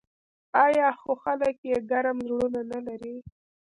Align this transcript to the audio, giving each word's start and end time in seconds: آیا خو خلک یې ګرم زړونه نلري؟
آیا 0.65 0.87
خو 0.99 1.11
خلک 1.23 1.57
یې 1.69 1.75
ګرم 1.89 2.17
زړونه 2.27 2.61
نلري؟ 2.71 3.15